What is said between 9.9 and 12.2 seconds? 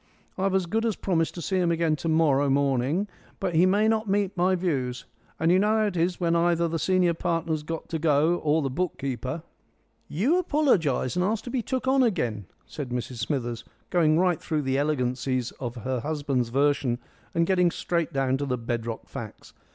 "You apologise and ask to be took on